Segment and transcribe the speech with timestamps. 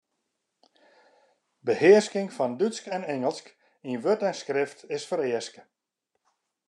[1.69, 3.47] Behearsking fan Dútsk en Ingelsk
[3.89, 5.61] yn wurd en skrift is fereaske.